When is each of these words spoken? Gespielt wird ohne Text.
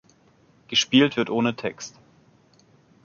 Gespielt 0.67 1.15
wird 1.15 1.29
ohne 1.29 1.55
Text. 1.55 1.99